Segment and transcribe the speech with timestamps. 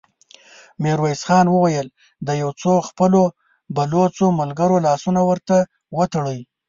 [0.83, 1.87] ميرويس خان وويل:
[2.27, 3.21] د يو څو خپلو
[3.75, 5.39] بلوڅو ملګرو لاسونه ور
[5.97, 6.39] وتړئ!